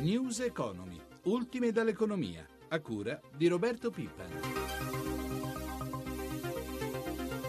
[0.00, 4.24] News Economy, ultime dall'economia, a cura di Roberto Pippa.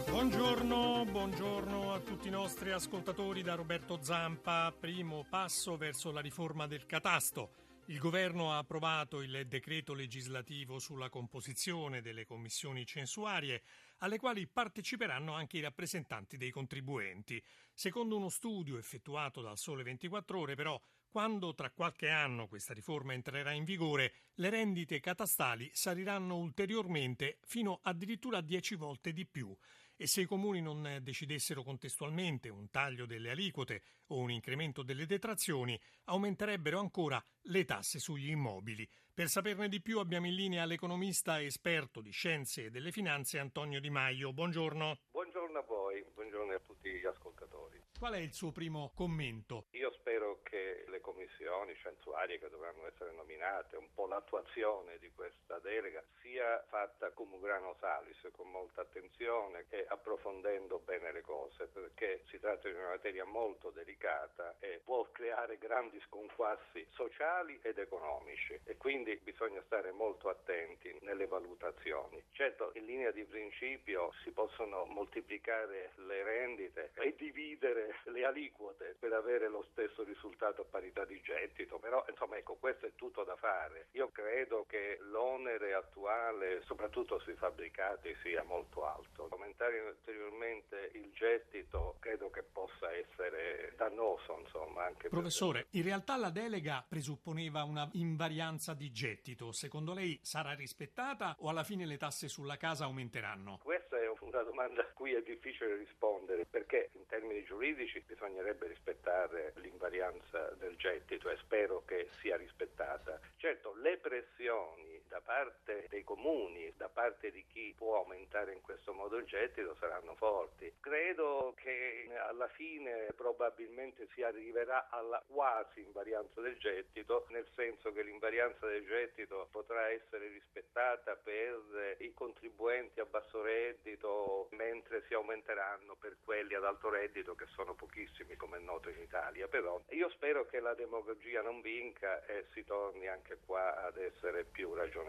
[0.09, 4.75] Buongiorno, buongiorno a tutti i nostri ascoltatori da Roberto Zampa.
[4.77, 7.51] Primo passo verso la riforma del catasto.
[7.85, 13.63] Il governo ha approvato il decreto legislativo sulla composizione delle commissioni censuarie,
[13.99, 17.41] alle quali parteciperanno anche i rappresentanti dei contribuenti.
[17.73, 20.79] Secondo uno studio effettuato dal Sole 24 Ore, però,
[21.11, 27.79] quando tra qualche anno questa riforma entrerà in vigore, le rendite catastali saliranno ulteriormente fino
[27.83, 29.53] addirittura a 10 volte di più
[29.97, 35.05] e se i comuni non decidessero contestualmente un taglio delle aliquote o un incremento delle
[35.05, 38.89] detrazioni, aumenterebbero ancora le tasse sugli immobili.
[39.13, 43.81] Per saperne di più abbiamo in linea l'economista esperto di scienze e delle finanze Antonio
[43.81, 44.31] Di Maio.
[44.31, 44.97] Buongiorno.
[45.11, 47.80] Buongiorno a voi, buongiorno a tutti gli ascoltatori.
[48.01, 49.67] Qual è il suo primo commento?
[49.73, 55.59] Io spero che le commissioni censuarie che dovranno essere nominate, un po' l'attuazione di questa
[55.59, 62.23] delega, sia fatta come grano salis, con molta attenzione e approfondendo bene le cose, perché
[62.29, 68.59] si tratta di una materia molto delicata e può creare grandi sconquassi sociali ed economici
[68.63, 72.19] e quindi bisogna stare molto attenti nelle valutazioni.
[72.31, 79.13] Certo, in linea di principio si possono moltiplicare le rendite e dividere le aliquote per
[79.13, 83.35] avere lo stesso risultato a parità di gettito, però insomma ecco questo è tutto da
[83.35, 83.87] fare.
[83.91, 89.27] Io credo che l'onere attuale, soprattutto sui fabbricati, sia molto alto.
[89.31, 95.79] Aumentare ulteriormente il gettito credo che possa essere dannoso, insomma, anche Professore, per...
[95.79, 99.51] in realtà la delega presupponeva una invarianza di gettito.
[99.51, 103.59] Secondo lei sarà rispettata o alla fine le tasse sulla casa aumenteranno?
[103.63, 109.53] Questa è una domanda a cui è difficile rispondere perché in termini giuridici bisognerebbe rispettare
[109.57, 113.19] l'invarianza del gettito e spero che sia rispettata.
[113.37, 118.93] Certo, le pressioni da parte dei comuni, da parte di chi può aumentare in questo
[118.93, 120.73] modo il gettito saranno forti.
[120.79, 128.03] Credo che alla fine probabilmente si arriverà alla quasi invarianza del gettito, nel senso che
[128.03, 135.95] l'invarianza del gettito potrà essere rispettata per i contribuenti a basso reddito, mentre si aumenteranno
[135.95, 140.09] per quelli ad alto reddito che sono pochissimi come è noto in Italia, però io
[140.11, 144.99] spero che la demagogia non vinca e si torni anche qua ad essere più ragionevoli,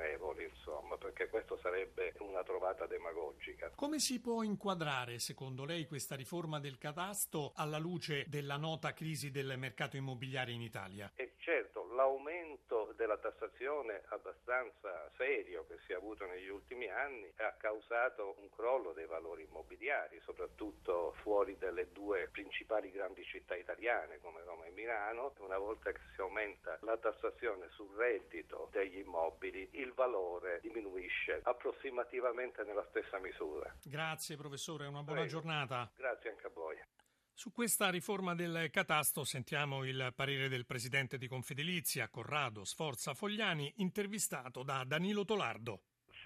[0.62, 3.70] insomma, perché questo sarebbe una trovata demagogica.
[3.74, 9.30] Come si può inquadrare, secondo lei, questa riforma del catasto alla luce della nota crisi
[9.30, 11.10] del mercato immobiliare in Italia?
[11.14, 11.31] E
[11.94, 18.48] l'aumento della tassazione abbastanza serio che si è avuto negli ultimi anni ha causato un
[18.50, 24.70] crollo dei valori immobiliari, soprattutto fuori dalle due principali grandi città italiane come Roma e
[24.70, 25.34] Milano.
[25.38, 32.62] Una volta che si aumenta la tassazione sul reddito degli immobili, il valore diminuisce approssimativamente
[32.64, 33.74] nella stessa misura.
[33.82, 35.34] Grazie professore, una buona Prego.
[35.34, 35.90] giornata.
[35.96, 36.76] Grazie anche a voi.
[37.34, 43.72] Su questa riforma del catasto sentiamo il parere del presidente di Confedilizia, Corrado Sforza Fogliani,
[43.76, 45.82] intervistato da Danilo Tolardo.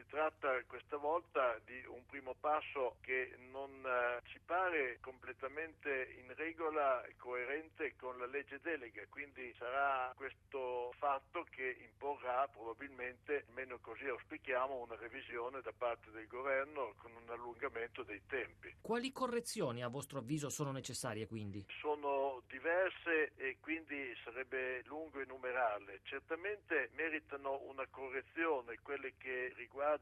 [0.06, 6.32] Si tratta questa volta di un primo passo che non eh, ci pare completamente in
[6.36, 13.78] regola e coerente con la legge delega, quindi sarà questo fatto che imporrà probabilmente, almeno
[13.80, 18.76] così auspichiamo, una revisione da parte del governo con un allungamento dei tempi.
[18.80, 21.66] Quali correzioni a vostro avviso sono necessarie quindi?
[21.80, 26.00] Sono diverse e quindi sarebbe lungo enumerarle.
[26.04, 29.95] Certamente meritano una correzione quelle che riguardano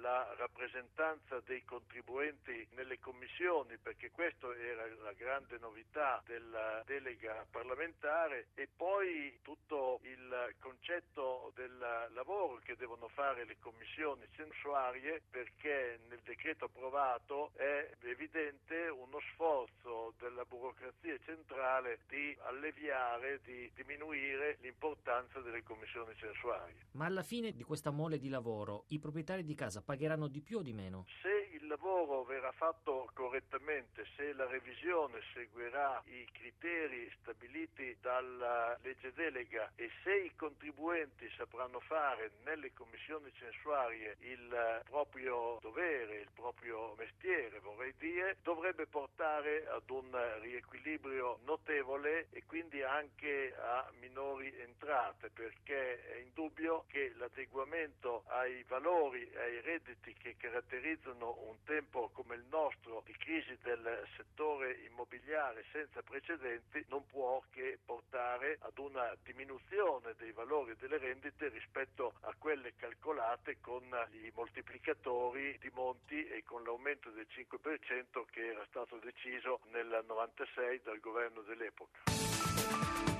[0.00, 8.48] la rappresentanza dei contribuenti nelle commissioni, perché questa era la grande novità della delega parlamentare,
[8.54, 11.76] e poi tutto il concetto del
[12.12, 20.14] lavoro che devono fare le commissioni censuarie, perché nel decreto approvato è evidente uno sforzo
[20.18, 26.86] della burocrazia centrale di alleviare, di diminuire l'importanza delle commissioni censuarie.
[26.92, 30.58] Ma alla fine di questa mole di lavoro i proprietari di casa pagheranno di più
[30.58, 31.06] o di meno?
[31.22, 39.12] Se il lavoro verrà fatto correttamente, se la revisione seguirà i criteri stabiliti dalla legge
[39.14, 46.94] delega e se i contribuenti sapranno fare nelle commissioni censuarie il proprio dovere, il proprio
[46.98, 55.30] mestiere, vorrei dire, dovrebbe portare ad un riequilibrio notevole e quindi anche a minori entrate
[55.30, 62.44] perché è indubbio che l'adeguamento ai valori ai redditi che caratterizzano un tempo come il
[62.50, 70.14] nostro di crisi del settore immobiliare senza precedenti non può che portare ad una diminuzione
[70.16, 76.62] dei valori delle rendite rispetto a quelle calcolate con i moltiplicatori di Monti e con
[76.62, 83.11] l'aumento del 5% che era stato deciso nel 96 dal governo dell'epoca.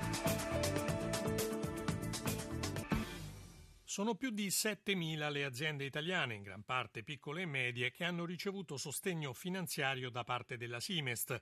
[3.93, 8.25] Sono più di 7.000 le aziende italiane, in gran parte piccole e medie, che hanno
[8.25, 11.39] ricevuto sostegno finanziario da parte della Simest,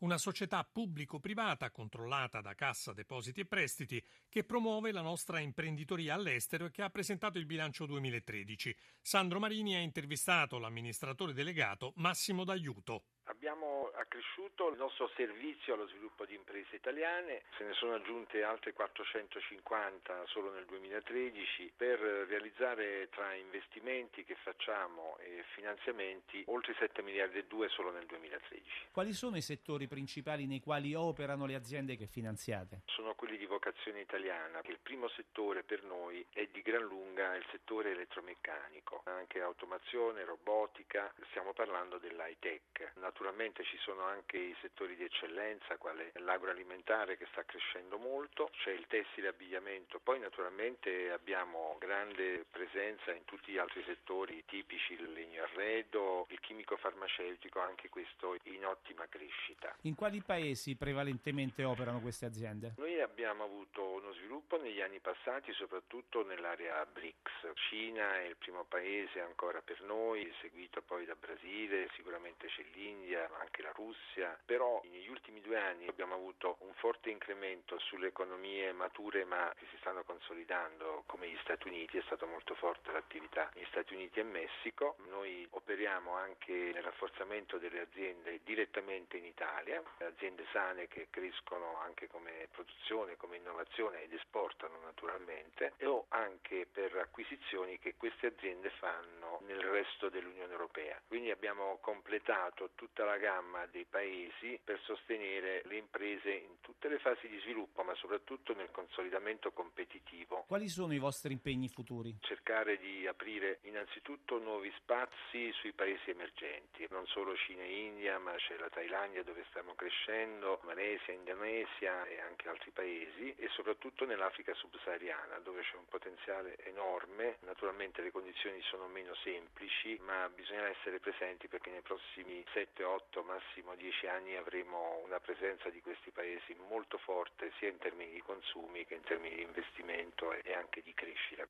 [0.00, 6.66] una società pubblico-privata controllata da Cassa Depositi e Prestiti che promuove la nostra imprenditoria all'estero
[6.66, 8.76] e che ha presentato il bilancio 2013.
[9.00, 13.04] Sandro Marini ha intervistato l'amministratore delegato Massimo D'Aiuto.
[13.26, 18.74] Abbiamo accresciuto il nostro servizio allo sviluppo di imprese italiane, se ne sono aggiunte altre
[18.74, 27.38] 450 solo nel 2013 per realizzare tra investimenti che facciamo e finanziamenti oltre 7 miliardi
[27.38, 28.88] e 2 solo nel 2013.
[28.92, 32.82] Quali sono i settori principali nei quali operano le aziende che finanziate?
[32.86, 34.60] Sono quelli di vocazione italiana.
[34.64, 41.12] Il primo settore per noi è di gran lunga il settore elettromeccanico, anche automazione, robotica,
[41.30, 47.28] stiamo parlando dell'high tech Naturalmente ci sono anche i settori di eccellenza, quale l'agroalimentare che
[47.30, 53.56] sta crescendo molto, c'è il tessile abbigliamento, poi naturalmente abbiamo grande presenza in tutti gli
[53.58, 59.72] altri settori tipici, il legno arredo, il chimico farmaceutico, anche questo in ottima crescita.
[59.82, 62.74] In quali paesi prevalentemente operano queste aziende?
[62.78, 67.52] Noi abbiamo avuto uno sviluppo negli anni passati, soprattutto nell'area BRICS.
[67.68, 73.02] Cina è il primo paese ancora per noi, seguito poi da Brasile, sicuramente c'è l'India
[73.04, 78.08] l'India, anche la Russia, però negli ultimi due anni abbiamo avuto un forte incremento sulle
[78.08, 82.90] economie mature ma che si stanno consolidando come gli Stati Uniti, è stata molto forte
[82.92, 89.26] l'attività negli Stati Uniti e Messico, noi operiamo anche nel rafforzamento delle aziende direttamente in
[89.26, 96.66] Italia, aziende sane che crescono anche come produzione, come innovazione ed esportano naturalmente, o anche
[96.70, 101.00] per acquisizioni che queste aziende fanno nel resto dell'Unione Europea.
[101.06, 106.86] Quindi abbiamo completato tutto tutta la gamma dei paesi per sostenere le imprese in tutte
[106.88, 110.44] le fasi di sviluppo, ma soprattutto nel consolidamento competitivo.
[110.46, 112.16] Quali sono i vostri impegni futuri?
[112.20, 118.32] Cercare di aprire innanzitutto nuovi spazi sui paesi emergenti, non solo Cina e India, ma
[118.36, 124.54] c'è la Thailandia dove stiamo crescendo, Malesia, Indonesia e anche altri paesi e soprattutto nell'Africa
[124.54, 127.38] subsahariana dove c'è un potenziale enorme.
[127.40, 133.22] Naturalmente le condizioni sono meno semplici, ma bisogna essere presenti perché nei prossimi 7 8,
[133.22, 138.20] massimo 10 anni avremo una presenza di questi paesi molto forte sia in termini di
[138.20, 141.48] consumi che in termini di investimento e anche di crescita.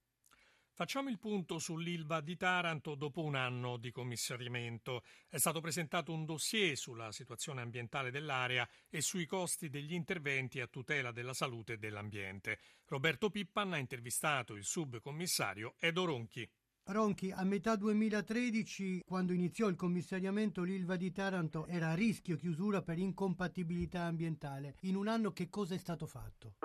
[0.76, 5.04] Facciamo il punto sull'Ilva di Taranto dopo un anno di commissariamento.
[5.28, 10.66] È stato presentato un dossier sulla situazione ambientale dell'area e sui costi degli interventi a
[10.66, 12.58] tutela della salute e dell'ambiente.
[12.86, 16.50] Roberto Pippan ha intervistato il subcommissario Edo Ronchi.
[16.86, 22.82] Ronchi, a metà 2013, quando iniziò il commissariamento, l'Ilva di Taranto era a rischio chiusura
[22.82, 24.76] per incompatibilità ambientale.
[24.80, 26.56] In un anno che cosa è stato fatto?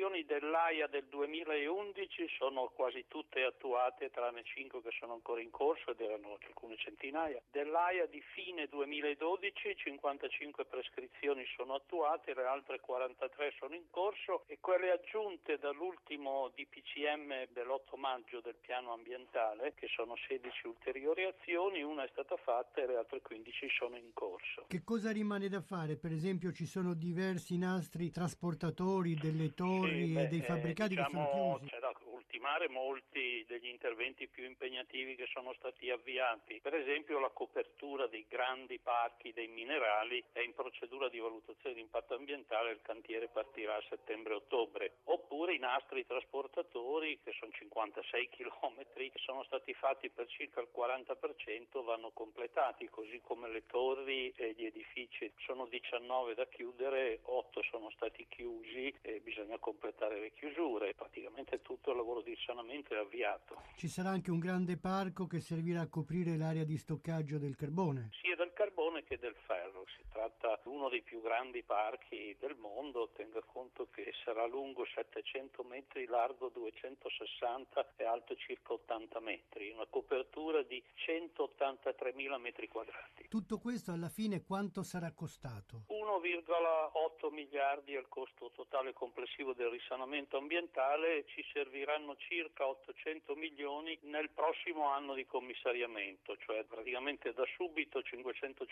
[0.00, 5.50] Le prescrizioni dell'AIA del 2011 sono quasi tutte attuate, tranne 5 che sono ancora in
[5.50, 7.38] corso ed erano alcune centinaia.
[7.50, 14.56] Dell'AIA di fine 2012 55 prescrizioni sono attuate, le altre 43 sono in corso e
[14.58, 22.04] quelle aggiunte dall'ultimo DPCM dell'8 maggio del piano ambientale, che sono 16 ulteriori azioni, una
[22.04, 24.64] è stata fatta e le altre 15 sono in corso.
[24.66, 25.96] Che cosa rimane da fare?
[25.96, 30.96] Per esempio ci sono diversi nastri trasportatori delle torri sì, beh, e dei fabbricati eh,
[30.96, 31.70] diciamo, che sono diciamo, chiusi.
[31.70, 36.60] C'è da ultimare molti degli interventi più impegnativi che sono stati avviati.
[36.60, 41.80] Per esempio la copertura dei grandi parchi dei minerali è in procedura di valutazione di
[41.80, 44.98] impatto ambientale, il cantiere partirà a settembre-ottobre.
[45.04, 50.68] Oppure i nastri trasportatori, che sono 56 km, che sono stati fatti per circa il
[50.74, 55.32] 40%, vanno completati, così come le torri e gli edifici.
[55.38, 59.79] Sono 19 da chiudere, 8 sono stati chiusi e bisogna completare
[60.20, 60.94] le chiusure.
[60.94, 63.62] Praticamente tutto il lavoro di risanamento è avviato.
[63.76, 68.10] Ci sarà anche un grande parco che servirà a coprire l'area di stoccaggio del carbone.
[68.20, 68.69] Sia del carbone
[69.06, 69.84] che del ferro.
[69.94, 74.86] Si tratta di uno dei più grandi parchi del mondo, tenga conto che sarà lungo
[74.86, 82.68] 700 metri, largo 260 e alto circa 80 metri, una copertura di 183 mila metri
[82.68, 83.28] quadrati.
[83.28, 85.82] Tutto questo alla fine quanto sarà costato?
[85.88, 93.34] 1,8 miliardi è il costo totale complessivo del risanamento ambientale e ci serviranno circa 800
[93.34, 98.68] milioni nel prossimo anno di commissariamento, cioè praticamente da subito 550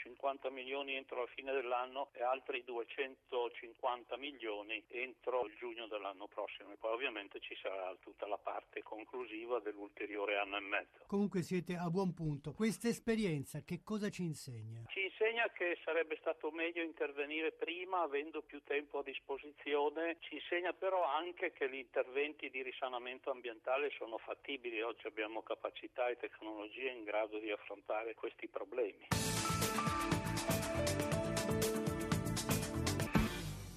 [0.50, 6.76] milioni entro la fine dell'anno e altri 250 milioni entro il giugno dell'anno prossimo e
[6.76, 11.04] poi ovviamente ci sarà tutta la parte conclusiva dell'ulteriore anno e mezzo.
[11.06, 12.52] Comunque siete a buon punto.
[12.52, 14.82] Questa esperienza che cosa ci insegna?
[14.88, 20.72] Ci insegna che sarebbe stato meglio intervenire prima avendo più tempo a disposizione, ci insegna
[20.72, 26.90] però anche che gli interventi di risanamento ambientale sono fattibili, oggi abbiamo capacità e tecnologie
[26.90, 29.37] in grado di affrontare questi problemi.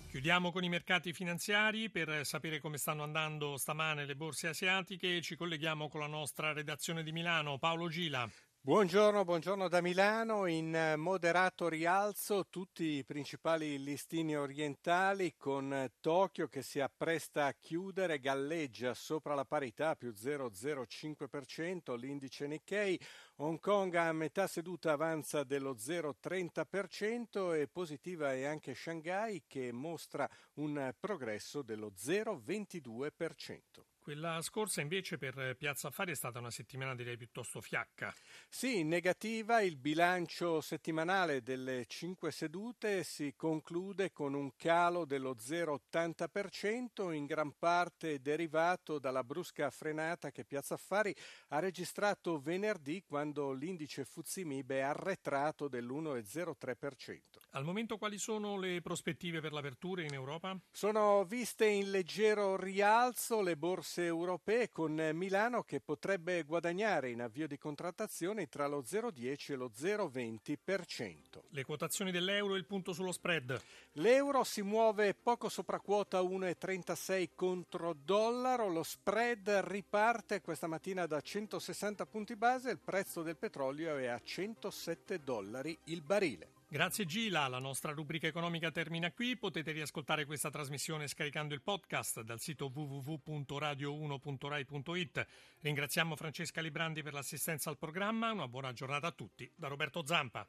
[0.09, 1.89] Chiudiamo con i mercati finanziari.
[1.89, 7.01] Per sapere come stanno andando stamane le borse asiatiche ci colleghiamo con la nostra redazione
[7.01, 7.57] di Milano.
[7.57, 8.29] Paolo Gila.
[8.63, 10.45] Buongiorno, buongiorno da Milano.
[10.45, 18.19] In moderato rialzo tutti i principali listini orientali con Tokyo che si appresta a chiudere,
[18.19, 22.99] galleggia sopra la parità più 0,05%, l'indice Nikkei,
[23.37, 30.29] Hong Kong a metà seduta avanza dello 0,30% e positiva è anche Shanghai che mostra
[30.57, 33.90] un progresso dello 0,22%.
[34.11, 38.13] Quella scorsa invece per Piazza Affari è stata una settimana direi piuttosto fiacca.
[38.49, 39.61] Sì, negativa.
[39.61, 47.53] Il bilancio settimanale delle cinque sedute si conclude con un calo dello 0,80%, in gran
[47.57, 51.15] parte derivato dalla brusca frenata che Piazza Affari
[51.47, 57.19] ha registrato venerdì quando l'indice Fuzimib è arretrato dell'1,03%.
[57.51, 60.59] Al momento quali sono le prospettive per l'apertura in Europa?
[60.69, 67.47] Sono viste in leggero rialzo le borse europee con Milano che potrebbe guadagnare in avvio
[67.47, 71.41] di contrattazione tra lo 0,10 e lo 0,20%.
[71.49, 73.61] Le quotazioni dell'euro e il punto sullo spread.
[73.93, 81.19] L'euro si muove poco sopra quota 1,36 contro dollaro, lo spread riparte questa mattina da
[81.19, 86.60] 160 punti base, il prezzo del petrolio è a 107 dollari il barile.
[86.71, 92.21] Grazie Gila, la nostra rubrica economica termina qui, potete riascoltare questa trasmissione scaricando il podcast
[92.21, 95.27] dal sito www.radio1.rai.it.
[95.59, 100.47] Ringraziamo Francesca Librandi per l'assistenza al programma, una buona giornata a tutti da Roberto Zampa.